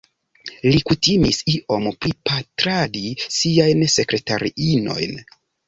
[0.67, 3.05] Li kutimis iom pripatradi
[3.37, 5.19] siajn sekretariinojn.